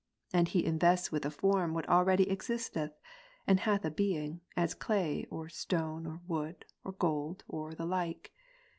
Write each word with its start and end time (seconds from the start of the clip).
and 0.33 0.47
he 0.47 0.65
invests 0.65 1.11
with 1.11 1.23
a 1.27 1.29
form 1.29 1.75
what 1.75 1.87
already 1.87 2.27
existeth, 2.31 2.97
and 3.45 3.59
hath 3.59 3.85
a 3.85 3.91
being, 3.91 4.41
as 4.57 4.73
clay, 4.73 5.27
or 5.29 5.47
stone, 5.47 6.07
or 6.07 6.19
wood, 6.27 6.65
or 6.83 6.93
gold, 6.93 7.43
or 7.47 7.75
the 7.75 7.85
like. 7.85 8.31